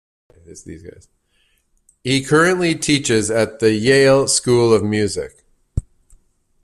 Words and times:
He 2.03 2.23
currently 2.23 2.73
teaches 2.73 3.29
at 3.29 3.59
the 3.59 3.71
Yale 3.73 4.27
School 4.27 4.73
of 4.73 4.83
Music. 4.83 5.45